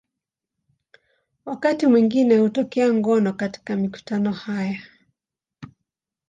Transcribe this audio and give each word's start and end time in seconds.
Wakati 1.45 1.87
mwingine 1.87 2.37
hutokea 2.37 2.93
ngono 2.93 3.33
katika 3.33 3.75
mikutano 3.75 4.31
haya. 4.31 4.79